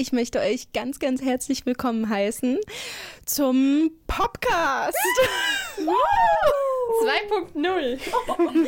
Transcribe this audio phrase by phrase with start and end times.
[0.00, 2.58] Ich möchte euch ganz, ganz herzlich willkommen heißen
[3.26, 4.96] zum Podcast.
[7.56, 7.98] 2.0.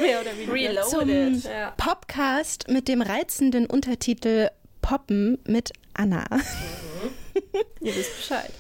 [0.01, 0.83] Mehr oder weniger.
[0.83, 1.41] Zum
[1.77, 4.49] Podcast mit dem reizenden Untertitel
[4.83, 6.27] Poppen mit Anna.
[7.81, 8.51] Ihr wisst Bescheid.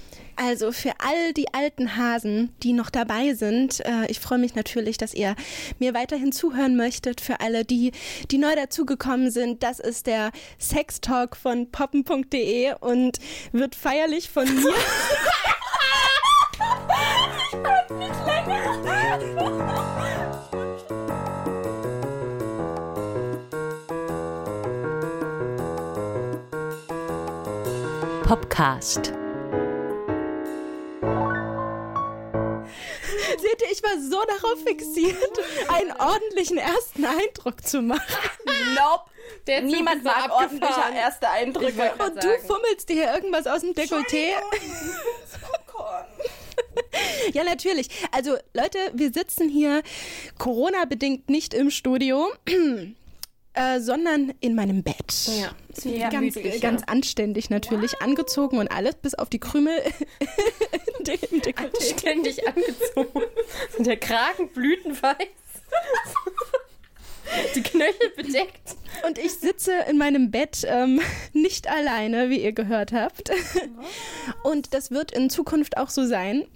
[0.42, 4.96] Also für all die alten Hasen, die noch dabei sind, äh, ich freue mich natürlich,
[4.96, 5.36] dass ihr
[5.78, 7.20] mir weiterhin zuhören möchtet.
[7.20, 7.92] Für alle, die,
[8.30, 13.18] die neu dazugekommen sind, das ist der Sextalk von poppen.de und
[13.52, 14.72] wird feierlich von mir.
[28.24, 29.19] Podcast.
[34.00, 35.16] So darauf fixiert,
[35.68, 38.02] einen ordentlichen ersten Eindruck zu machen.
[38.74, 39.10] Nope.
[39.46, 41.92] Der Niemand mag ordentlicher erste Eindrücke.
[42.04, 44.34] Und du fummelst dir hier irgendwas aus dem Dekolleté.
[47.32, 47.88] Ja, natürlich.
[48.12, 49.82] Also, Leute, wir sitzen hier
[50.38, 52.28] Corona-bedingt nicht im Studio.
[53.54, 55.12] Äh, sondern in meinem Bett.
[55.26, 55.50] Ja,
[55.90, 59.76] Ja, ganz, gemütlich, ganz anständig natürlich, angezogen und alles, bis auf die Krümel
[60.98, 61.98] im De- im Dekolleté.
[61.98, 63.22] Ständig angezogen.
[63.80, 65.16] Der Kragen blütenweiß.
[67.54, 68.76] Die Knöchel bedeckt.
[69.06, 71.00] Und ich sitze in meinem Bett ähm,
[71.32, 73.30] nicht alleine, wie ihr gehört habt.
[74.42, 76.46] Und das wird in Zukunft auch so sein.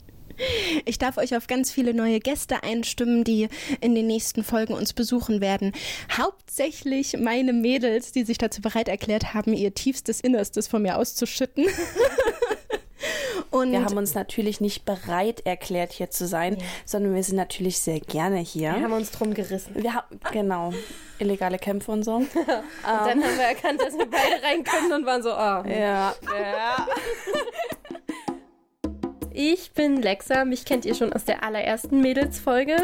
[0.84, 3.48] Ich darf euch auf ganz viele neue Gäste einstimmen, die
[3.80, 5.72] in den nächsten Folgen uns besuchen werden.
[6.12, 11.66] Hauptsächlich meine Mädels, die sich dazu bereit erklärt haben, ihr tiefstes Innerstes von mir auszuschütten.
[13.50, 17.78] Und Wir haben uns natürlich nicht bereit erklärt, hier zu sein, sondern wir sind natürlich
[17.78, 18.74] sehr gerne hier.
[18.74, 19.74] Wir haben uns drum gerissen.
[19.76, 20.72] Wir haben, genau,
[21.20, 22.16] illegale Kämpfe und so.
[22.16, 22.28] Und
[22.82, 25.64] dann haben wir erkannt, dass wir beide rein können und waren so, ah.
[25.68, 26.88] Ja, ja.
[29.36, 32.76] Ich bin Lexa, mich kennt ihr schon aus der allerersten Mädels-Folge.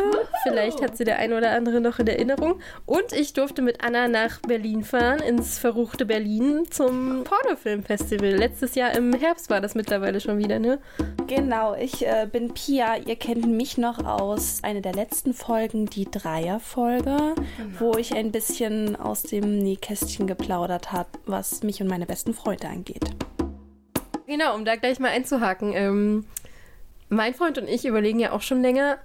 [0.43, 2.59] Vielleicht hat sie der ein oder andere noch in Erinnerung.
[2.87, 8.31] Und ich durfte mit Anna nach Berlin fahren, ins verruchte Berlin zum Pornofilmfestival.
[8.31, 10.81] Letztes Jahr im Herbst war das mittlerweile schon wieder, ne?
[11.29, 12.97] Genau, ich äh, bin Pia.
[12.97, 17.37] Ihr kennt mich noch aus einer der letzten Folgen, die Dreierfolge,
[17.79, 22.67] wo ich ein bisschen aus dem Nähkästchen geplaudert habe, was mich und meine besten Freunde
[22.67, 23.05] angeht.
[24.27, 25.73] Genau, um da gleich mal einzuhaken.
[25.75, 26.25] Ähm,
[27.11, 28.99] mein Freund und ich überlegen ja auch schon länger,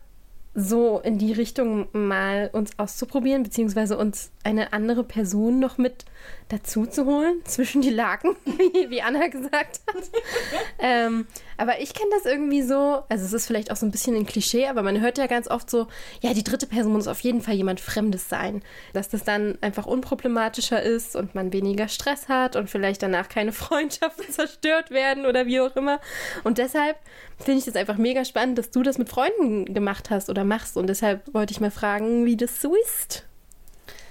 [0.58, 6.06] so in die Richtung mal uns auszuprobieren, beziehungsweise uns eine andere Person noch mit
[6.48, 10.04] dazu zu holen, zwischen die Laken, wie, wie Anna gesagt hat.
[10.80, 11.28] ähm,
[11.58, 14.26] aber ich kenne das irgendwie so, also es ist vielleicht auch so ein bisschen ein
[14.26, 15.88] Klischee, aber man hört ja ganz oft so,
[16.22, 18.62] ja, die dritte Person muss auf jeden Fall jemand Fremdes sein.
[18.94, 23.52] Dass das dann einfach unproblematischer ist und man weniger Stress hat und vielleicht danach keine
[23.54, 26.00] Freundschaften zerstört werden oder wie auch immer.
[26.44, 26.98] Und deshalb
[27.38, 30.78] finde ich das einfach mega spannend, dass du das mit Freunden gemacht hast oder machst.
[30.78, 33.26] Und deshalb wollte ich mal fragen, wie das so ist.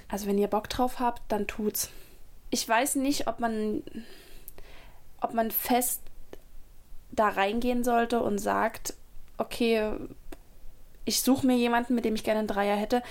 [0.07, 1.89] Also wenn ihr Bock drauf habt, dann tut's.
[2.49, 3.83] Ich weiß nicht, ob man,
[5.19, 6.01] ob man fest
[7.15, 8.93] da reingehen sollte und sagt,
[9.37, 9.91] okay,
[11.05, 13.01] ich suche mir jemanden, mit dem ich gerne einen Dreier hätte.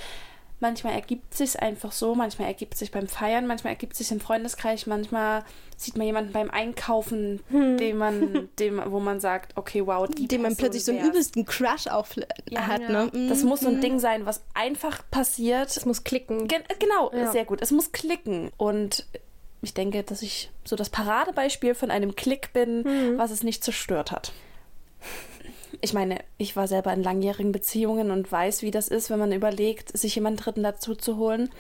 [0.61, 4.87] Manchmal ergibt sich einfach so, manchmal ergibt sich beim Feiern, manchmal ergibt sich im Freundeskreis,
[4.87, 5.45] manchmal
[5.77, 10.43] sieht man jemanden beim Einkaufen, dem man, dem, wo man sagt, okay, wow, die dem
[10.43, 12.15] man plötzlich so einen übelsten Crush auf
[12.49, 12.81] Ja, hat.
[12.83, 12.89] ja.
[12.89, 13.11] Ne?
[13.13, 13.29] Mhm.
[13.29, 15.77] Das muss so ein Ding sein, was einfach passiert.
[15.77, 16.47] Es muss klicken.
[16.49, 17.31] Gen genau, Ja.
[17.33, 17.61] sehr gut.
[17.61, 18.51] Es muss klicken.
[18.57, 19.07] Und
[19.65, 22.85] ich denke, dass ich so das Paradebeispiel von einem Klick bin,
[23.19, 24.33] was es nicht zerstört hat.
[25.81, 29.33] Ich meine, ich war selber in langjährigen Beziehungen und weiß, wie das ist, wenn man
[29.33, 31.51] überlegt, sich jemanden Dritten dazu zu holen.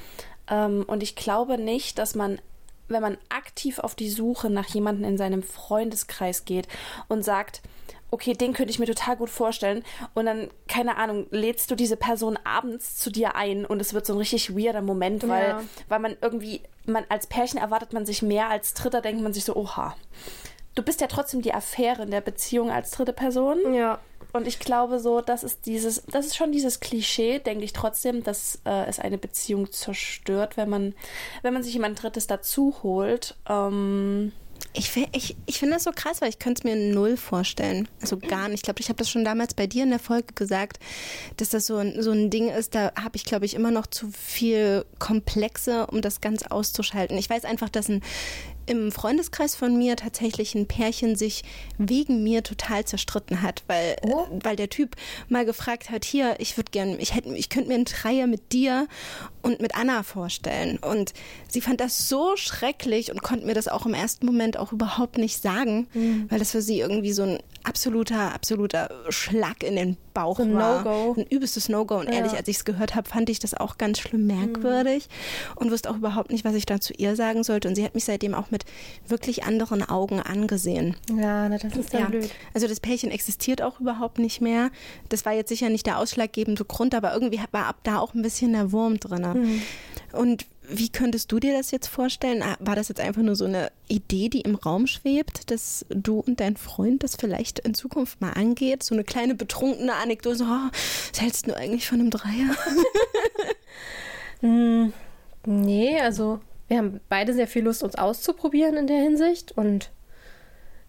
[0.48, 2.41] Ähm, und ich glaube nicht, dass man,
[2.88, 6.69] wenn man aktiv auf die Suche nach jemandem in seinem Freundeskreis geht
[7.09, 7.62] und sagt,
[8.15, 9.85] okay, den könnte ich mir total gut vorstellen.
[10.15, 14.07] Und dann, keine Ahnung, lädst du diese Person abends zu dir ein und es wird
[14.07, 15.63] so ein richtig weirder Moment, weil, Ja.
[15.89, 19.45] weil man irgendwie, man als Pärchen erwartet man sich mehr, als Dritter denkt man sich
[19.45, 19.97] so, oha.
[20.77, 23.75] Du bist ja trotzdem die Affäre in der Beziehung als dritte Person.
[23.75, 23.99] Ja.
[24.33, 28.25] Und ich glaube so, das ist dieses, das ist schon dieses Klischee, denke ich trotzdem,
[28.25, 30.95] dass äh, es eine Beziehung zerstört, wenn man,
[31.43, 33.37] wenn man sich jemand Drittes dazu holt.
[33.49, 34.33] Ähm,
[34.77, 37.86] Ich, ich, ich finde das so krass, weil ich könnte es mir null vorstellen.
[38.01, 38.56] Also gar nicht.
[38.56, 40.80] Ich glaube, ich habe das schon damals bei dir in der Folge gesagt,
[41.36, 43.86] dass das so ein, so ein Ding ist, da habe ich, glaube ich, immer noch
[43.86, 47.16] zu viel Komplexe, um das ganz auszuschalten.
[47.18, 48.03] Ich weiß einfach, dass ein
[48.66, 51.43] im Freundeskreis von mir tatsächlich ein Pärchen sich
[51.78, 54.27] wegen mir total zerstritten hat, weil, oh.
[54.43, 54.97] weil der Typ
[55.28, 58.53] mal gefragt hat, hier, ich würde gerne, ich hätte, ich könnte mir einen Dreier mit
[58.53, 58.89] dir
[59.43, 60.78] und mit Anna vorstellen.
[60.78, 61.13] Und
[61.49, 65.19] sie fand das so schrecklich und konnte mir das auch im ersten Moment auch überhaupt
[65.19, 66.27] nicht sagen, mhm.
[66.31, 70.83] weil das für sie irgendwie so ein absoluter, absoluter Schlag in den Bauch so war.
[70.83, 71.15] No-Go.
[71.21, 71.97] Ein übelstes No-Go.
[71.97, 72.15] Und ja.
[72.15, 75.59] ehrlich, als ich es gehört habe, fand ich das auch ganz schlimm merkwürdig mhm.
[75.59, 77.69] und wusste auch überhaupt nicht, was ich da zu ihr sagen sollte.
[77.69, 78.65] Und sie hat mich seitdem auch mit
[79.07, 80.97] wirklich anderen Augen angesehen.
[81.11, 82.07] Ja, na, das ist ja.
[82.07, 82.31] blöd.
[82.55, 84.71] Also das Pärchen existiert auch überhaupt nicht mehr.
[85.09, 88.22] Das war jetzt sicher nicht der ausschlaggebende Grund, aber irgendwie war ab da auch ein
[88.22, 89.22] bisschen der Wurm drin.
[89.22, 89.63] Mhm.
[90.13, 92.43] Und wie könntest du dir das jetzt vorstellen?
[92.43, 96.21] Ah, war das jetzt einfach nur so eine Idee, die im Raum schwebt, dass du
[96.21, 98.83] und dein Freund das vielleicht in Zukunft mal angeht?
[98.83, 100.71] So eine kleine betrunkene Anekdote, so, oh,
[101.11, 102.57] was hältst du eigentlich von einem Dreier?
[104.41, 104.93] mm,
[105.47, 109.91] nee, also wir haben beide sehr viel Lust, uns auszuprobieren in der Hinsicht und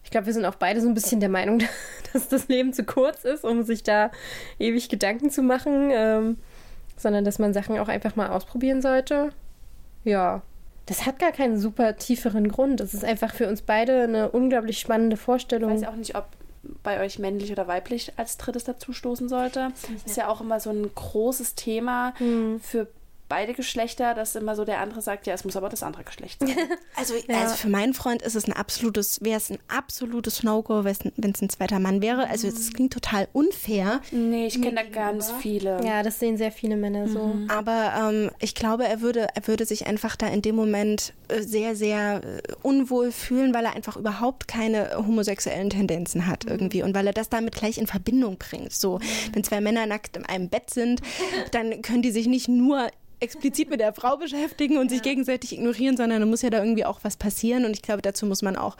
[0.04, 1.62] ich glaube, wir sind auch beide so ein bisschen der Meinung,
[2.12, 4.10] dass das Leben zu kurz ist, um sich da
[4.58, 6.38] ewig Gedanken zu machen, ähm,
[6.96, 9.32] sondern dass man Sachen auch einfach mal ausprobieren sollte.
[10.06, 10.42] Ja,
[10.86, 12.80] das hat gar keinen super tieferen Grund.
[12.80, 15.74] Es ist einfach für uns beide eine unglaublich spannende Vorstellung.
[15.74, 16.26] Ich weiß auch nicht, ob
[16.84, 19.72] bei euch männlich oder weiblich als drittes dazustoßen sollte.
[19.92, 22.60] Das ist ja auch immer so ein großes Thema hm.
[22.60, 22.86] für
[23.28, 26.40] beide Geschlechter, dass immer so der andere sagt, ja, es muss aber das andere Geschlecht
[26.40, 26.56] sein.
[26.96, 27.40] also, ja.
[27.40, 31.42] also für meinen Freund ist es ein absolutes, wäre es ein absolutes No-Go, wenn es
[31.42, 32.28] ein zweiter Mann wäre.
[32.28, 34.00] Also es klingt total unfair.
[34.10, 35.84] Nee, ich kenne da ganz viele.
[35.84, 37.24] Ja, das sehen sehr viele Männer so.
[37.24, 37.50] Mhm.
[37.50, 41.42] Aber ähm, ich glaube, er würde, er würde sich einfach da in dem Moment äh,
[41.42, 46.52] sehr, sehr äh, unwohl fühlen, weil er einfach überhaupt keine homosexuellen Tendenzen hat mhm.
[46.52, 48.72] irgendwie und weil er das damit gleich in Verbindung bringt.
[48.72, 49.02] So, mhm.
[49.32, 51.02] wenn zwei Männer nackt in einem Bett sind,
[51.50, 52.88] dann können die sich nicht nur
[53.20, 54.90] explizit mit der Frau beschäftigen und ja.
[54.90, 57.64] sich gegenseitig ignorieren, sondern da muss ja da irgendwie auch was passieren.
[57.64, 58.76] Und ich glaube, dazu muss man auch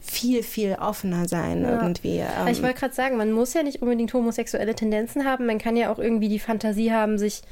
[0.00, 1.82] viel, viel offener sein ja.
[1.82, 2.18] irgendwie.
[2.18, 2.48] Ähm.
[2.48, 5.46] Ich wollte gerade sagen, man muss ja nicht unbedingt homosexuelle Tendenzen haben.
[5.46, 7.42] Man kann ja auch irgendwie die Fantasie haben, sich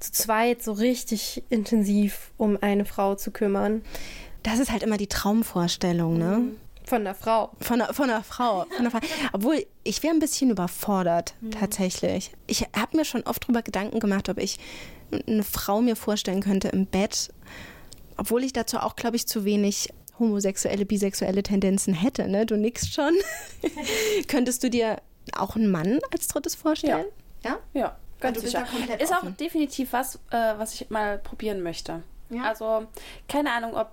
[0.00, 3.82] zu zweit so richtig intensiv um eine Frau zu kümmern.
[4.42, 6.38] Das ist halt immer die Traumvorstellung, ne?
[6.38, 6.56] Mhm.
[6.86, 7.50] Von der Frau.
[7.60, 8.66] Von der, von der Frau.
[8.68, 9.00] Von der Frau.
[9.32, 11.52] Obwohl, ich wäre ein bisschen überfordert, mhm.
[11.52, 12.32] tatsächlich.
[12.46, 14.58] Ich habe mir schon oft darüber Gedanken gemacht, ob ich
[15.26, 17.32] eine Frau mir vorstellen könnte im Bett,
[18.16, 22.28] obwohl ich dazu auch, glaube ich, zu wenig homosexuelle, bisexuelle Tendenzen hätte.
[22.28, 22.46] Ne?
[22.46, 23.14] Du nix schon.
[24.28, 24.98] Könntest du dir
[25.36, 27.06] auch einen Mann als drittes vorstellen?
[27.42, 27.50] Ja.
[27.50, 29.00] Ja, ja ganz also sicher.
[29.00, 29.28] Ist offen.
[29.28, 32.02] auch definitiv was, äh, was ich mal probieren möchte.
[32.30, 32.44] Ja.
[32.44, 32.86] Also,
[33.28, 33.92] keine Ahnung, ob,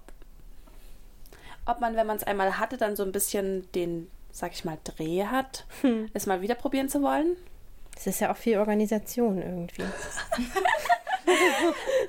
[1.66, 4.78] ob man, wenn man es einmal hatte, dann so ein bisschen den, sag ich mal,
[4.84, 6.10] Dreh hat, hm.
[6.14, 7.36] es mal wieder probieren zu wollen.
[7.96, 9.84] Es ist ja auch viel Organisation irgendwie.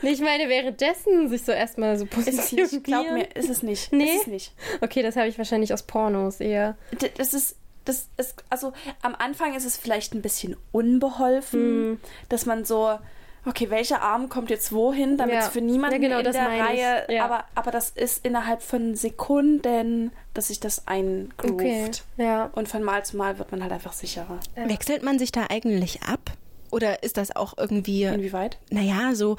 [0.02, 2.70] ich meine, währenddessen sich so erstmal so positionieren.
[2.70, 3.92] Ist glaub mir, ist es nicht.
[3.92, 4.04] Nee?
[4.04, 4.54] Ist es nicht.
[4.80, 6.76] Okay, das habe ich wahrscheinlich aus Pornos eher.
[7.16, 8.72] Das ist, das ist, also
[9.02, 12.00] am Anfang ist es vielleicht ein bisschen unbeholfen, mm.
[12.28, 12.98] dass man so,
[13.44, 17.06] okay, welcher Arm kommt jetzt wohin, damit es für niemanden ja, genau, in der Reihe,
[17.08, 17.24] ja.
[17.24, 21.52] aber, aber das ist innerhalb von Sekunden, dass sich das eingroovt.
[21.52, 22.50] Okay, ja.
[22.54, 24.38] Und von Mal zu Mal wird man halt einfach sicherer.
[24.54, 26.32] Wechselt man sich da eigentlich ab?
[26.72, 28.04] Oder ist das auch irgendwie.
[28.04, 28.58] Inwieweit?
[28.70, 29.36] Naja, so.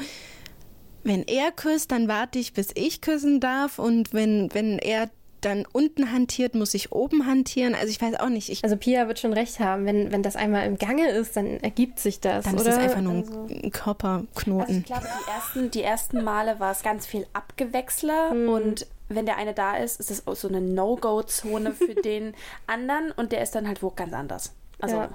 [1.03, 3.79] Wenn er küsst, dann warte ich, bis ich küssen darf.
[3.79, 5.09] Und wenn, wenn er
[5.41, 7.75] dann unten hantiert, muss ich oben hantieren.
[7.75, 8.49] Also ich weiß auch nicht.
[8.49, 9.85] Ich also Pia wird schon recht haben.
[9.85, 12.45] Wenn, wenn das einmal im Gange ist, dann ergibt sich das.
[12.45, 12.61] Dann oder?
[12.61, 14.61] ist das einfach nur also, ein Körperknoten.
[14.61, 18.47] Also ich glaube, die ersten, die ersten Male war es ganz viel Abgewechsler hm.
[18.47, 22.33] und wenn der eine da ist, ist es auch so eine No-Go-Zone für den
[22.67, 24.53] anderen und der ist dann halt wo ganz anders.
[24.79, 25.09] Also ja.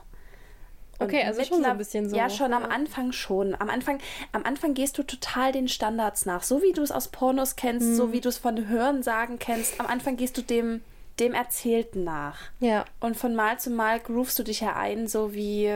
[1.00, 2.16] Okay, also schon so ein bisschen so.
[2.16, 3.54] Ja, schon am Anfang schon.
[3.58, 4.00] Am Anfang,
[4.32, 6.42] am Anfang gehst du total den Standards nach.
[6.42, 7.94] So wie du es aus Pornos kennst, mhm.
[7.94, 9.80] so wie du es von Hörensagen kennst.
[9.80, 10.82] Am Anfang gehst du dem,
[11.20, 12.38] dem Erzählten nach.
[12.58, 12.84] Ja.
[13.00, 15.72] Und von Mal zu Mal groovst du dich ja ein, so wie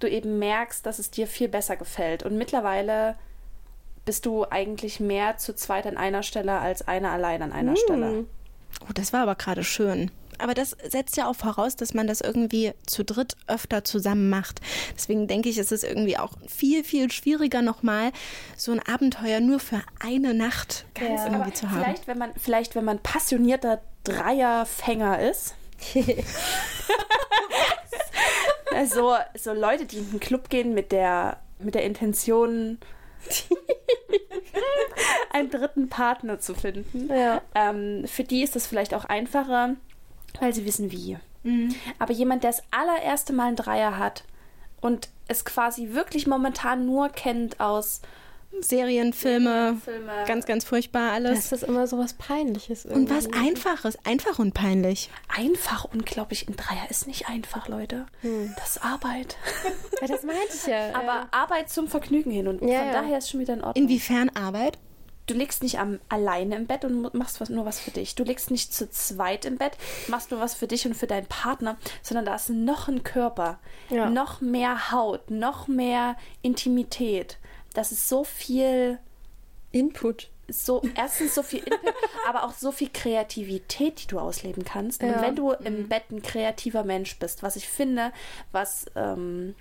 [0.00, 2.22] du eben merkst, dass es dir viel besser gefällt.
[2.22, 3.16] Und mittlerweile
[4.06, 7.76] bist du eigentlich mehr zu zweit an einer Stelle als einer allein an einer mhm.
[7.76, 8.24] Stelle.
[8.82, 10.10] Oh, das war aber gerade schön.
[10.38, 14.60] Aber das setzt ja auch voraus, dass man das irgendwie zu dritt öfter zusammen macht.
[14.94, 18.12] Deswegen denke ich, ist es irgendwie auch viel, viel schwieriger nochmal,
[18.56, 21.26] so ein Abenteuer nur für eine Nacht ganz ja.
[21.26, 21.82] irgendwie zu haben.
[21.82, 25.54] Vielleicht, wenn man, vielleicht, wenn man passionierter Dreierfänger ist.
[28.74, 32.78] also so Leute, die in den Club gehen mit der, mit der Intention,
[35.32, 37.08] einen dritten Partner zu finden.
[37.08, 37.42] Ja.
[37.54, 39.76] Ähm, für die ist es vielleicht auch einfacher,
[40.40, 41.16] weil sie wissen wie.
[41.42, 41.74] Mhm.
[41.98, 44.24] Aber jemand, der das allererste Mal einen Dreier hat
[44.80, 48.00] und es quasi wirklich momentan nur kennt aus
[48.60, 50.24] Serien, Filme, Filme.
[50.26, 51.50] ganz, ganz furchtbar alles.
[51.50, 52.86] Das ist immer so was Peinliches.
[52.86, 53.48] Und was irgendwie.
[53.50, 55.10] Einfaches, einfach und peinlich.
[55.36, 56.48] Einfach unglaublich.
[56.48, 58.06] Ein Dreier ist nicht einfach, Leute.
[58.56, 59.36] Das ist Arbeit.
[60.00, 60.94] Ja, das meinte ich ja.
[60.94, 62.48] Aber Arbeit zum Vergnügen hin.
[62.48, 62.92] Und Ja, von ja.
[62.92, 63.84] daher ist schon wieder in Ordnung.
[63.84, 64.78] Inwiefern Arbeit?
[65.26, 68.14] Du liegst nicht am, alleine im Bett und machst was, nur was für dich.
[68.14, 69.72] Du liegst nicht zu zweit im Bett,
[70.08, 73.58] machst nur was für dich und für deinen Partner, sondern da ist noch ein Körper,
[73.90, 74.08] Ja.
[74.08, 77.38] noch mehr Haut, noch mehr Intimität.
[77.74, 78.98] Das ist so viel,
[79.72, 80.30] Input.
[80.48, 81.92] so erstens so viel Input,
[82.28, 85.02] aber auch so viel Kreativität, die du ausleben kannst.
[85.02, 85.20] Und Ja.
[85.22, 88.12] wenn du im Bett ein kreativer Mensch bist, was ich finde,
[88.52, 89.56] was ähm,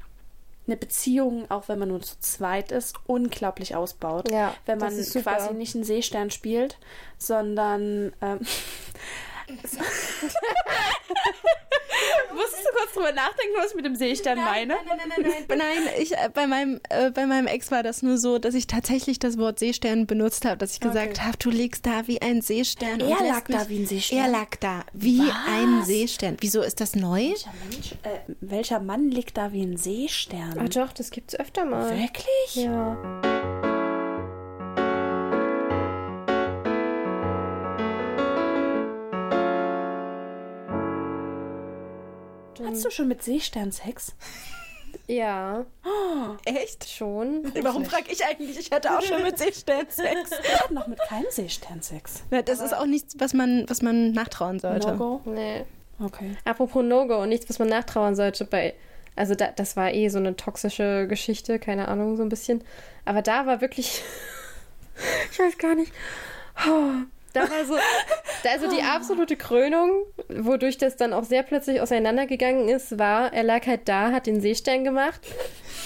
[0.68, 4.32] eine Beziehung, auch wenn man nur zu zweit ist, unglaublich ausbaut.
[4.32, 6.78] Ja, wenn man quasi nicht einen Seestern spielt,
[7.18, 8.40] sondern ähm,
[12.36, 14.76] Musstest du kurz drüber nachdenken, was ich mit dem Seestern meine?
[14.76, 15.58] Nein, nein, nein, nein.
[15.58, 18.68] Nein, ich, äh, bei, meinem, äh, bei meinem Ex war das nur so, dass ich
[18.68, 22.42] tatsächlich das Wort Seestern benutzt habe, dass ich gesagt habe, du liegst da wie ein
[22.42, 23.00] Seestern.
[23.00, 24.18] Er lag da mich- wie ein Seestern?
[24.18, 25.36] Er lag da wie Was?
[25.48, 26.38] ein Seestern.
[26.42, 27.30] Wieso ist das neu?
[27.30, 30.60] Welcher, Mensch, äh, welcher Mann liegt da wie ein Seestern?
[30.60, 31.92] Ach doch, das gibt's öfter mal.
[31.98, 32.56] Wirklich?
[32.56, 32.98] Ja.
[42.68, 44.14] Hast du schon mit Seestern Sex?
[45.08, 45.66] Ja,
[46.46, 46.90] Echt?
[46.90, 47.44] schon.
[47.62, 48.58] Warum frage ich eigentlich?
[48.58, 50.32] Ich hatte auch schon mit Seestern Sex.
[50.44, 52.24] Ich hatte noch mit keinem Seestern Sex.
[52.32, 54.94] Ja, das ist auch nichts, was man, was man nachtrauen sollte.
[54.94, 55.22] No-Go?
[55.26, 55.66] Nee.
[56.00, 56.36] Okay.
[56.44, 58.74] Apropos No-Go und nichts, was man nachtrauern sollte bei.
[59.16, 62.64] Also da, das war eh so eine toxische Geschichte, keine Ahnung, so ein bisschen.
[63.06, 64.02] Aber da war wirklich.
[65.32, 65.92] ich weiß gar nicht.
[66.68, 66.92] Oh,
[67.36, 67.76] da war so.
[68.44, 73.44] Da also die absolute Krönung, wodurch das dann auch sehr plötzlich auseinandergegangen ist, war, er
[73.44, 75.22] lag halt da, hat den Seestern gemacht.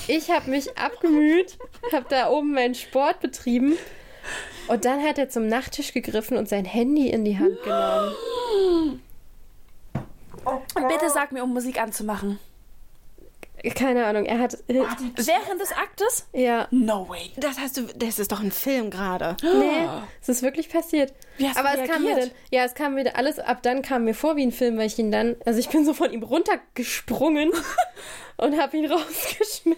[0.08, 1.58] Ich habe mich abgemüht,
[1.94, 3.78] habe da oben meinen Sport betrieben.
[4.68, 9.02] Und dann hat er zum Nachttisch gegriffen und sein Handy in die Hand genommen.
[10.76, 12.40] Und bitte sag mir, um Musik anzumachen.
[13.76, 14.58] Keine Ahnung, er hat.
[14.68, 16.28] Während des Aktes?
[16.34, 16.68] Ja.
[16.72, 17.32] No way.
[17.38, 19.36] Das hast du, das ist doch ein Film gerade.
[19.42, 19.88] Nee,
[20.22, 21.14] es ist wirklich passiert.
[21.38, 23.62] Wie hast Aber du es kam mir dann, ja, es kam mir dann alles, ab
[23.64, 25.94] dann kam mir vor wie ein Film, weil ich ihn dann, also ich bin so
[25.94, 27.52] von ihm runtergesprungen
[28.38, 29.76] und habe ihn rausgeschmissen.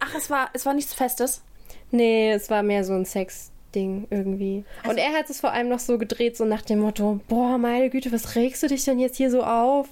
[0.00, 1.42] Ach, es war, es war nichts Festes.
[1.90, 4.64] Nee, es war mehr so ein Sex-Ding irgendwie.
[4.88, 7.90] und er hat es vor allem noch so gedreht, so nach dem Motto, boah, meine
[7.90, 9.88] Güte, was regst du dich denn jetzt hier so auf?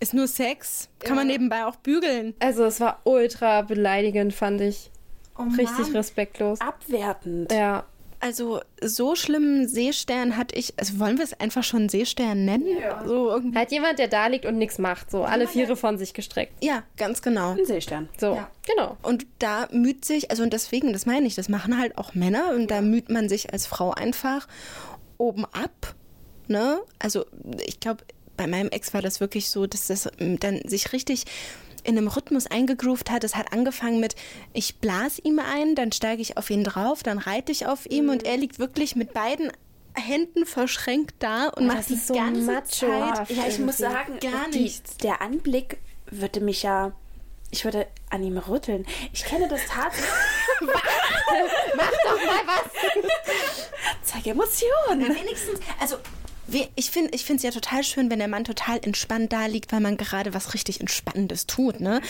[0.00, 0.88] Ist nur Sex.
[0.98, 2.34] Kann man nebenbei auch bügeln.
[2.40, 4.90] Also es war ultra beleidigend, fand ich.
[5.38, 6.60] Oh Richtig respektlos.
[6.60, 7.52] Abwertend.
[7.52, 7.84] Ja.
[8.22, 10.74] Also so schlimmen Seestern hatte ich.
[10.78, 12.66] Also wollen wir es einfach schon Seestern nennen?
[12.78, 13.02] Ja.
[13.06, 13.56] So irgendwie.
[13.56, 15.10] Halt jemand, der da liegt und nichts macht.
[15.10, 16.52] So, alle Viere von sich gestreckt.
[16.62, 17.52] Ja, ganz genau.
[17.52, 18.10] Ein Seestern.
[18.18, 18.50] So, Ja.
[18.66, 18.98] genau.
[19.02, 22.50] Und da müht sich, also und deswegen, das meine ich, das machen halt auch Männer
[22.54, 24.46] und da müht man sich als Frau einfach
[25.16, 25.94] oben ab.
[26.46, 26.80] Ne?
[26.98, 27.24] Also
[27.64, 28.04] ich glaube,
[28.40, 31.24] bei meinem Ex war das wirklich so, dass das ähm, dann sich richtig
[31.84, 33.22] in einem Rhythmus eingegroovt hat.
[33.22, 34.14] Es hat angefangen mit,
[34.54, 38.08] ich blas ihm ein, dann steige ich auf ihn drauf, dann reite ich auf ihm
[38.08, 39.52] und er liegt wirklich mit beiden
[39.92, 43.28] Händen verschränkt da und macht das die so ganze machohaft.
[43.28, 44.96] Zeit Ja, ich muss sagen, Gar die, nichts.
[44.96, 45.76] der Anblick
[46.10, 46.92] würde mich ja.
[47.50, 48.86] Ich würde an ihm rütteln.
[49.12, 50.08] Ich kenne das tatsächlich.
[51.76, 53.68] Mach doch mal was!
[54.04, 55.14] Zeig Emotionen.
[55.14, 55.96] wenigstens, also
[56.76, 59.80] ich finde ich es ja total schön, wenn der Mann total entspannt da liegt, weil
[59.80, 62.00] man gerade was richtig Entspannendes tut, ne?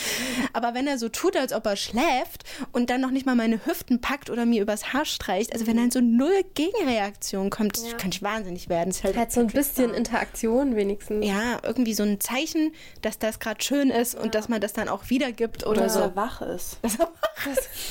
[0.53, 3.65] Aber wenn er so tut, als ob er schläft und dann noch nicht mal meine
[3.65, 8.17] Hüften packt oder mir übers Haar streicht, also wenn dann so null Gegenreaktion kommt, könnte
[8.17, 8.89] ich wahnsinnig werden.
[8.89, 11.25] Das ist halt, Halt so ein bisschen Interaktion wenigstens.
[11.25, 12.71] ja, irgendwie so ein Zeichen,
[13.01, 15.99] dass das gerade schön ist und dass man das dann auch wiedergibt oder Dass so.
[15.99, 16.77] er wach ist.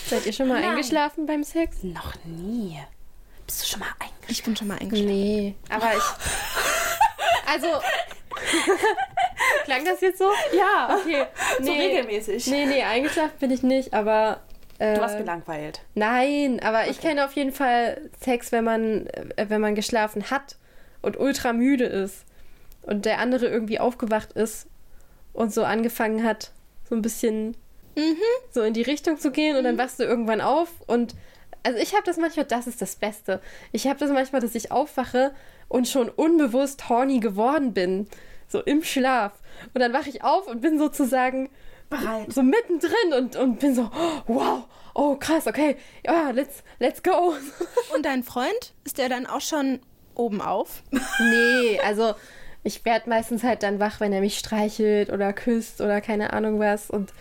[0.09, 1.79] Seid ihr schon mal eingeschlafen beim Sex?
[1.83, 2.79] Noch nie.
[3.51, 4.25] Bist du schon mal eingeschlafen?
[4.29, 5.07] Ich bin schon mal eingeschlafen.
[5.13, 5.55] Nee.
[5.69, 6.03] Aber ich.
[7.53, 7.67] Also.
[9.65, 10.31] Klang das jetzt so?
[10.57, 10.97] Ja.
[11.01, 11.27] Okay.
[11.61, 12.47] So regelmäßig.
[12.47, 14.43] Nee, nee, eingeschlafen bin ich nicht, aber.
[14.79, 15.81] Äh, Du warst gelangweilt.
[15.97, 20.59] Nein, aber ich kenne auf jeden Fall Sex, wenn man, äh, wenn man geschlafen hat
[21.03, 22.25] und ultra müde ist
[22.83, 24.69] und der andere irgendwie aufgewacht ist
[25.33, 26.53] und so angefangen hat,
[26.89, 27.57] so ein bisschen
[28.53, 31.17] so in die Richtung zu gehen und dann wachst du irgendwann auf und
[31.63, 33.41] also ich habe das manchmal, das ist das Beste.
[33.73, 35.33] Ich habe das manchmal, dass ich aufwache
[35.69, 38.09] und schon unbewusst horny geworden bin,
[38.49, 39.33] so im Schlaf.
[39.75, 41.51] Und dann wache ich auf und bin sozusagen
[41.89, 42.33] Bereit.
[42.33, 44.65] so mittendrin und, und bin so, oh, wow,
[44.95, 47.35] oh krass, okay, ja, let's, let's go.
[47.95, 49.81] Und dein Freund, ist der dann auch schon
[50.15, 50.83] oben auf?
[50.91, 52.15] nee, also
[52.63, 56.61] ich werde meistens halt dann wach, wenn er mich streichelt oder küsst oder keine Ahnung
[56.61, 57.13] was und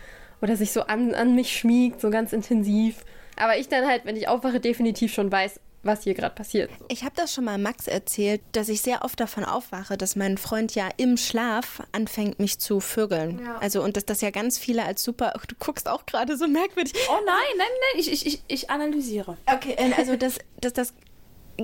[0.42, 3.04] oder sich so an, an mich schmiegt, so ganz intensiv.
[3.40, 6.70] Aber ich dann halt, wenn ich aufwache, definitiv schon weiß, was hier gerade passiert.
[6.90, 10.38] Ich habe das schon mal Max erzählt, dass ich sehr oft davon aufwache, dass mein
[10.38, 13.42] Freund ja im Schlaf anfängt, mich zu vögeln.
[13.44, 13.58] Ja.
[13.60, 15.34] Also und dass das ja ganz viele als super.
[15.38, 16.94] Ach, du guckst auch gerade so merkwürdig.
[17.10, 19.38] Oh nein, nein, nein, ich, ich, ich, ich analysiere.
[19.46, 20.94] Okay, äh, also dass, dass das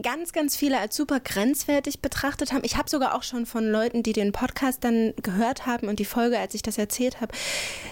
[0.01, 2.63] ganz, ganz viele als super grenzwertig betrachtet haben.
[2.63, 6.05] Ich habe sogar auch schon von Leuten, die den Podcast dann gehört haben und die
[6.05, 7.34] Folge, als ich das erzählt habe,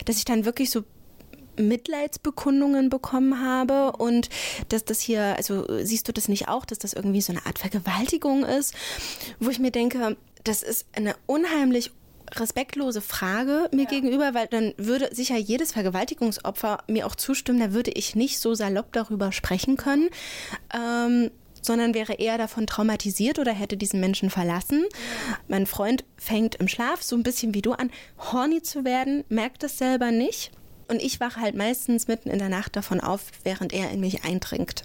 [0.05, 0.83] dass ich dann wirklich so
[1.57, 4.29] Mitleidsbekundungen bekommen habe und
[4.69, 7.59] dass das hier, also siehst du das nicht auch, dass das irgendwie so eine Art
[7.59, 8.73] Vergewaltigung ist,
[9.39, 11.91] wo ich mir denke, das ist eine unheimlich
[12.35, 17.91] respektlose Frage mir gegenüber, weil dann würde sicher jedes Vergewaltigungsopfer mir auch zustimmen, da würde
[17.91, 20.09] ich nicht so salopp darüber sprechen können.
[20.73, 21.31] Ähm,
[21.65, 24.83] sondern wäre eher davon traumatisiert oder hätte diesen Menschen verlassen.
[25.47, 29.63] Mein Freund fängt im Schlaf so ein bisschen wie du an, horny zu werden, merkt
[29.63, 30.51] es selber nicht.
[30.87, 34.23] Und ich wache halt meistens mitten in der Nacht davon auf, während er in mich
[34.23, 34.83] eindringt.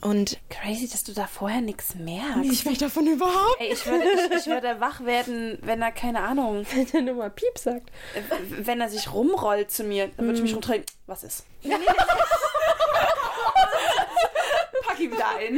[0.00, 2.44] Und Crazy, dass du da vorher nichts merkst.
[2.52, 3.60] ich will davon überhaupt.
[3.60, 7.14] Ey, ich würde, ich, ich würde wach werden, wenn er, keine Ahnung, Wenn der nur
[7.16, 7.90] mal Piep sagt.
[8.50, 10.84] wenn er sich rumrollt zu mir, dann würde ich mich rumdrehen.
[11.06, 11.44] Was ist?
[14.86, 15.56] Pack ihn wieder ein.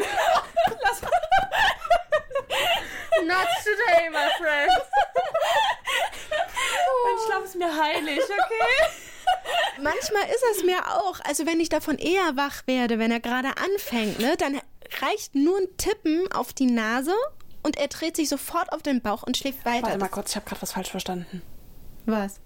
[3.26, 4.72] Not today, my friend.
[7.04, 8.90] Mein Schlaf ist mir heilig, okay?
[9.82, 11.20] Manchmal ist es mir auch.
[11.24, 14.60] Also wenn ich davon eher wach werde, wenn er gerade anfängt, ne, dann
[15.00, 17.14] reicht nur ein Tippen auf die Nase
[17.62, 19.84] und er dreht sich sofort auf den Bauch und schläft weiter.
[19.86, 21.42] Warte mal kurz, ich habe gerade was falsch verstanden.
[22.06, 22.40] Was?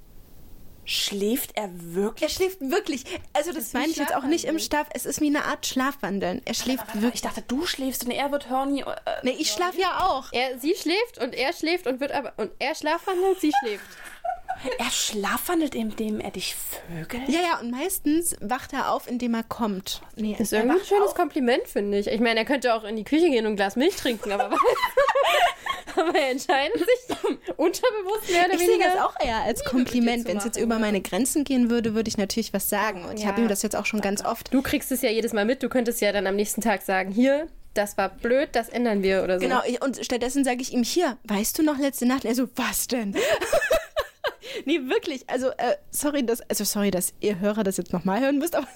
[0.87, 2.23] Schläft er wirklich?
[2.31, 3.05] Er schläft wirklich.
[3.33, 4.87] Also das meine ich jetzt auch nicht im Schlaf.
[4.93, 6.43] Es ist wie eine Art Schlafwandeln.
[6.45, 7.23] Er schläft Warte mal, wirklich.
[7.25, 8.83] Ich dachte, du schläfst und er wird horny.
[8.83, 8.85] Äh,
[9.23, 10.31] Nee, ich schlafe ja auch.
[10.33, 12.35] Er, sie schläft und er schläft und wird aber.
[12.37, 13.85] Und er schlafwandelt, sie schläft.
[14.78, 17.28] Er schlafwandelt, indem er dich vögelt?
[17.28, 20.02] Ja, ja, und meistens wacht er auf, indem er kommt.
[20.16, 22.06] Nee, Das ist irgendwie ein schönes Kompliment, finde ich.
[22.09, 24.50] Ich meine, er könnte auch in die Küche gehen und ein Glas Milch trinken, aber,
[25.97, 27.16] aber er entscheidet sich
[27.56, 30.26] unterbewusst mehr oder ich sehe das auch eher als Kompliment.
[30.26, 33.04] Wenn es jetzt über meine Grenzen gehen würde, würde ich natürlich was sagen.
[33.04, 33.28] Und ich Ja.
[33.28, 34.52] habe ihm das jetzt auch schon ganz oft.
[34.52, 35.62] Du kriegst es ja jedes Mal mit.
[35.62, 39.23] Du könntest ja dann am nächsten Tag sagen: Hier, das war blöd, das ändern wir
[39.25, 39.47] oder so.
[39.47, 42.25] Genau, ich, und stattdessen sage ich ihm hier, weißt du noch letzte Nacht?
[42.25, 43.16] Und er so, was denn?
[44.64, 45.28] nee, wirklich.
[45.28, 48.66] Also, äh, sorry, dass, also sorry, dass ihr Hörer das jetzt nochmal hören müsst, aber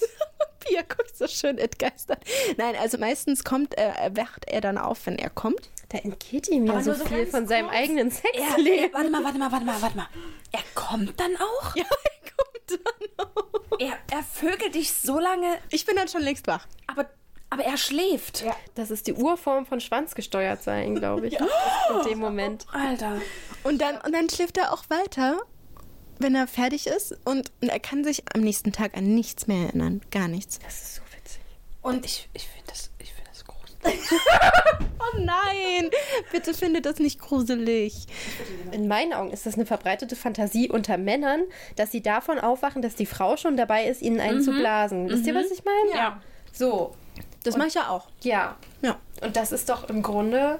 [0.61, 2.19] Pia guckt so schön entgeistert.
[2.57, 5.71] Nein, also meistens kommt, äh, wacht er dann auf, wenn er kommt.
[5.91, 8.85] Da entgeht ihm ja so so viel von seinem eigenen Er, Sexleben.
[8.85, 10.07] er, warte mal, warte mal, warte mal, warte mal.
[10.53, 11.75] Er kommt dann auch?
[11.77, 13.81] Ja, er kommt dann auf.
[13.81, 16.67] Er, er vögelt dich so lange, Ich bin dann schon längst wach.
[16.87, 17.07] aber,
[17.49, 18.45] aber er schläft.
[18.75, 21.39] Das ist die Urform von Schwanzgesteuert sein, glaube ich.
[21.41, 21.47] In
[22.11, 22.67] dem Moment.
[22.73, 23.21] Alter.
[23.65, 25.39] Und dann, und dann schläft er auch weiter,
[26.19, 27.13] wenn er fertig ist.
[27.25, 30.01] Und, und er kann sich am nächsten Tag an nichts mehr erinnern.
[30.11, 30.59] Gar nichts.
[30.61, 31.41] Das ist so witzig.
[31.83, 33.59] Und ich, ich finde das, ich find das groß.
[35.01, 35.91] Oh nein,
[36.33, 38.07] bitte finde das nicht gruselig.
[38.73, 41.45] In meinen Augen ist das eine verbreitete Fantasie unter Männern,
[41.77, 45.09] dass sie davon aufwachen, dass die Frau schon dabei ist, ihnen einen zu blasen.
[45.09, 45.97] Wisst ihr, was ich meine?
[45.99, 46.23] Ja.
[46.53, 46.95] So,
[47.43, 48.09] Das mache ich ja auch.
[48.23, 48.57] ja.
[48.83, 48.99] Ja.
[49.23, 50.59] Und das ist doch im Grunde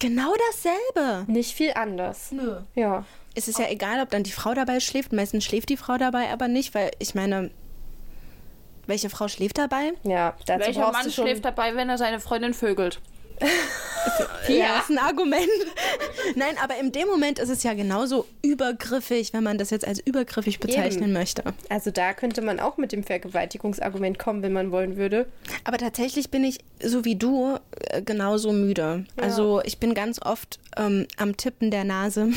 [0.00, 1.30] Genau dasselbe.
[1.30, 2.32] nicht viel anders.
[2.32, 2.60] Nö.
[2.74, 3.04] Ja.
[3.36, 5.12] Es ist ja egal, ob dann die Frau dabei schläft.
[5.12, 7.50] Meistens schläft die Frau dabei aber nicht, weil ich meine,
[8.86, 9.92] welche Frau schläft dabei?
[10.04, 13.00] Ja, dazu Welcher Mann du schon schläft dabei, wenn er seine Freundin vögelt?
[14.48, 15.48] Ja, ist ein Argument.
[16.36, 19.98] Nein, aber in dem Moment ist es ja genauso übergriffig, wenn man das jetzt als
[19.98, 21.12] übergriffig bezeichnen Eben.
[21.12, 21.42] möchte.
[21.68, 25.26] Also da könnte man auch mit dem Vergewaltigungsargument kommen, wenn man wollen würde.
[25.64, 29.04] Aber tatsächlich bin ich, so wie du, äh, genauso müde.
[29.16, 32.28] Also ich bin ganz oft ähm, am Tippen der Nase,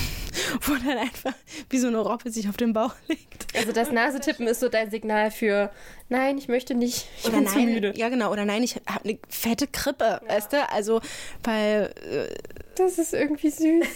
[0.61, 1.33] wo dann einfach
[1.69, 3.55] wie so eine Robbe sich auf den Bauch legt.
[3.55, 5.71] Also das Nasetippen ist so dein Signal für
[6.09, 7.93] nein, ich möchte nicht, ich Oder bin zu nein, müde.
[7.95, 10.69] ja genau, oder nein, ich habe eine fette Krippe, weißt du?
[10.69, 11.01] Also,
[11.43, 12.33] weil äh,
[12.75, 13.87] Das ist irgendwie süß.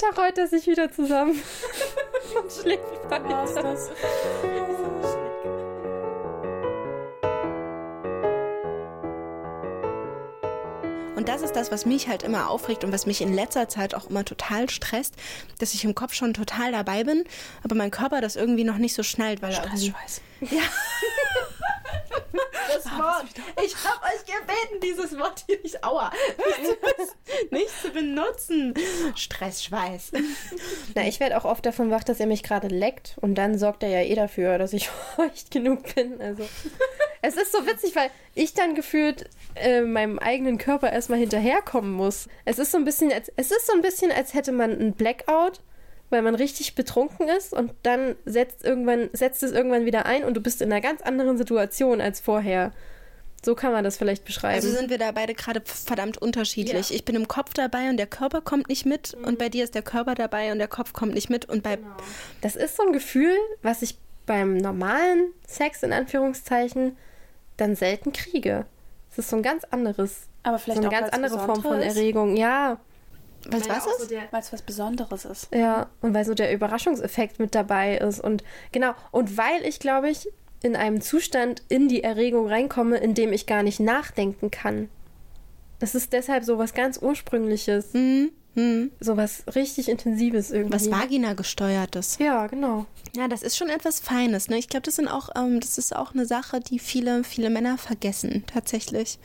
[0.00, 1.40] Da rollt er sich wieder zusammen
[2.42, 3.76] und schläft weiter.
[11.24, 13.94] Und das ist das, was mich halt immer aufregt und was mich in letzter Zeit
[13.94, 15.14] auch immer total stresst,
[15.58, 17.24] dass ich im Kopf schon total dabei bin,
[17.62, 19.62] aber mein Körper das irgendwie noch nicht so schnallt, weil er.
[19.62, 20.20] Stressschweiß.
[22.66, 23.26] Das Wort.
[23.64, 26.74] Ich habe euch gebeten, dieses Wort hier nicht, aua, nicht zu,
[27.54, 28.74] nicht zu benutzen.
[29.14, 30.12] Stressschweiß.
[30.94, 33.82] Na, ich werde auch oft davon wach, dass er mich gerade leckt und dann sorgt
[33.82, 36.20] er ja eh dafür, dass ich feucht genug bin.
[36.20, 36.48] Also
[37.24, 42.28] es ist so witzig, weil ich dann gefühlt äh, meinem eigenen Körper erstmal hinterherkommen muss.
[42.44, 44.92] Es ist so ein bisschen, als, es ist so ein bisschen, als hätte man einen
[44.92, 45.60] Blackout,
[46.10, 50.34] weil man richtig betrunken ist und dann setzt irgendwann setzt es irgendwann wieder ein und
[50.34, 52.72] du bist in einer ganz anderen Situation als vorher.
[53.42, 54.54] So kann man das vielleicht beschreiben.
[54.54, 56.90] Also sind wir da beide gerade verdammt unterschiedlich.
[56.90, 56.96] Ja.
[56.96, 59.74] Ich bin im Kopf dabei und der Körper kommt nicht mit und bei dir ist
[59.74, 61.78] der Körper dabei und der Kopf kommt nicht mit und bei
[62.42, 66.96] Das ist so ein Gefühl, was ich beim normalen Sex in Anführungszeichen
[67.56, 68.66] dann selten kriege.
[69.10, 71.80] Es ist so ein ganz anderes, Aber so vielleicht eine auch ganz andere Form von.
[71.80, 72.36] Erregung.
[72.36, 72.78] Ja,
[73.46, 74.10] was was ist?
[74.30, 75.54] Weil es was Besonderes ist.
[75.54, 78.20] Ja, und weil so der Überraschungseffekt mit dabei ist.
[78.20, 80.28] Und genau, und weil ich, glaube ich,
[80.62, 84.88] in einem Zustand in die Erregung reinkomme, in dem ich gar nicht nachdenken kann.
[85.78, 87.92] Das ist deshalb so was ganz Ursprüngliches.
[87.92, 88.92] Hm, hm.
[89.00, 90.74] So was richtig Intensives irgendwie.
[90.74, 92.18] Was Vagina gesteuertes.
[92.18, 92.86] Ja, genau.
[93.16, 94.48] Ja, das ist schon etwas Feines.
[94.48, 94.58] Ne?
[94.58, 97.78] Ich glaube, das sind auch, ähm, das ist auch eine Sache, die viele, viele Männer
[97.78, 99.18] vergessen, tatsächlich.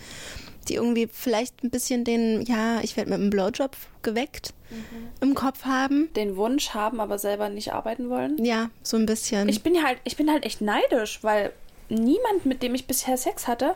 [0.68, 4.54] Die irgendwie vielleicht ein bisschen den, ja, ich werde mit einem Blowjob geweckt
[5.20, 6.10] im Kopf haben.
[6.16, 8.44] Den Wunsch haben, aber selber nicht arbeiten wollen.
[8.44, 9.50] Ja, so ein bisschen.
[9.50, 11.54] Ich bin halt, ich bin halt echt neidisch, weil
[11.90, 13.76] niemand, mit dem ich bisher Sex hatte,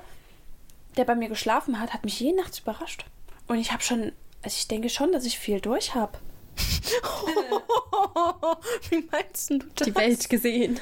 [0.98, 3.06] der bei mir geschlafen hat, hat mich je nachts überrascht.
[3.48, 4.12] Und ich habe schon,
[4.44, 6.20] also ich denke schon, dass ich viel durch habe.
[8.90, 9.88] Wie meinst du das?
[9.88, 10.80] Die Welt gesehen.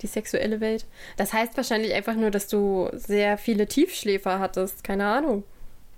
[0.00, 0.86] Die sexuelle Welt.
[1.16, 4.84] Das heißt wahrscheinlich einfach nur, dass du sehr viele Tiefschläfer hattest.
[4.84, 5.42] Keine Ahnung.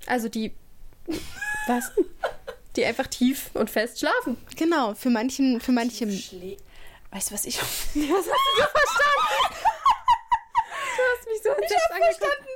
[0.07, 0.53] Also die.
[1.67, 1.93] Was?
[2.77, 4.37] Die einfach tief und fest schlafen.
[4.57, 6.07] Genau, für manchen, für manche.
[6.07, 7.61] Weißt du, was ich.
[7.61, 8.15] Was hast du verstanden?
[10.97, 12.54] Du hast mich so entsetzt angeguckt.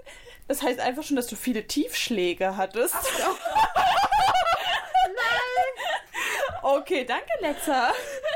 [0.49, 2.95] Das heißt einfach schon, dass du viele Tiefschläge hattest.
[5.05, 5.85] Nein!
[6.63, 7.93] Okay, danke, Lexa.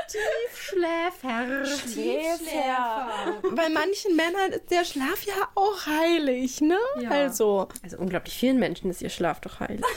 [0.07, 1.65] Tiefschläfer.
[1.65, 3.09] Schläfer.
[3.55, 6.77] Bei manchen Männern ist der Schlaf ja auch heilig, ne?
[7.01, 7.09] Ja.
[7.09, 7.67] Also.
[7.83, 9.83] Also unglaublich vielen Menschen ist ihr Schlaf doch heilig.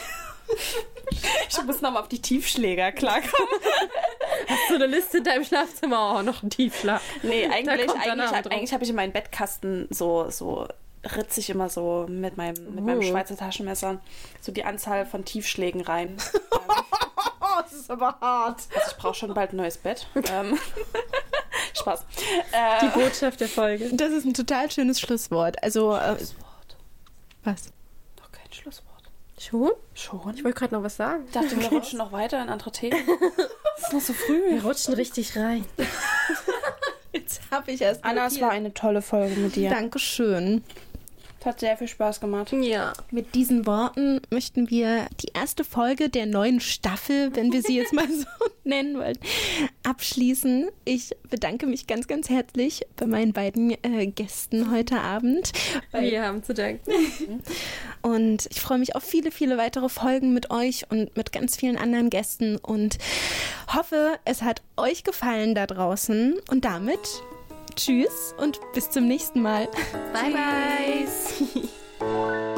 [1.49, 3.61] Ich muss nochmal auf die Tiefschläger klarkommen.
[4.49, 6.17] Hast du eine Liste in deinem Schlafzimmer?
[6.17, 7.03] Oh, noch ein Tiefschlaf.
[7.23, 10.69] Nee, eigentlich, eigentlich, eigentlich habe ich in meinen Bettkasten so, so
[11.17, 13.03] ritze ich immer so mit meinem, mit meinem.
[13.03, 14.01] Schweizer Taschenmesser
[14.41, 16.17] so die Anzahl von Tiefschlägen rein.
[16.51, 16.59] Oh,
[17.63, 18.63] das ist aber hart.
[18.75, 20.07] Also ich brauche schon bald ein neues Bett.
[20.33, 20.59] Ähm,
[21.75, 22.05] Spaß.
[22.83, 23.91] Die Äh, Botschaft der Folge.
[23.93, 25.63] Das ist ein total schönes Schlusswort.
[25.63, 26.77] Also, äh, Schlusswort.
[27.45, 27.65] was?
[28.17, 28.87] Doch kein Schlusswort.
[29.39, 29.71] Schon?
[29.95, 30.35] Schon?
[30.35, 31.25] Ich wollte gerade noch was sagen.
[31.27, 32.99] Ich dachte, wir rutschen noch weiter in andere Themen.
[33.77, 34.41] Es ist noch so früh.
[34.51, 35.65] Wir rutschen richtig rein.
[37.13, 38.03] Jetzt habe ich erst.
[38.05, 39.69] Anna, es war eine tolle Folge mit dir.
[39.71, 40.65] Dankeschön.
[41.47, 42.53] Es hat sehr viel Spaß gemacht.
[42.61, 42.93] Ja.
[43.13, 47.93] Mit diesen Worten möchten wir die erste Folge der neuen Staffel, wenn wir sie jetzt
[47.93, 48.27] mal so
[48.65, 49.17] nennen wollen,
[49.85, 50.69] abschließen.
[50.85, 55.53] Ich bedanke mich ganz, ganz herzlich bei meinen beiden äh, Gästen heute Abend.
[55.93, 56.91] Wir haben zu danken.
[58.03, 61.77] Und ich freue mich auf viele, viele weitere Folgen mit euch und mit ganz vielen
[61.77, 62.99] anderen Gästen und
[63.73, 66.37] hoffe, es hat euch gefallen da draußen.
[66.51, 67.01] Und damit
[67.77, 69.69] Tschüss und bis zum nächsten Mal.
[70.13, 72.47] Bye, bye.